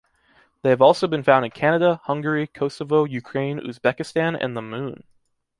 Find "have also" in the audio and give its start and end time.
0.71-1.05